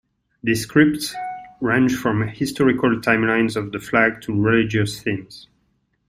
These 0.41 0.63
scripts 0.63 1.13
range 1.59 1.95
from 1.95 2.27
historical 2.27 2.89
timelines 3.01 3.55
of 3.55 3.71
the 3.71 3.77
flag 3.77 4.19
to 4.21 4.33
religious 4.33 4.99
themes. 4.99 5.47